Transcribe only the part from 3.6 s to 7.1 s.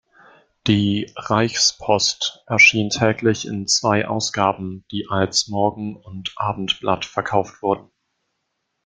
zwei Ausgaben, die als Morgen- und Abendblatt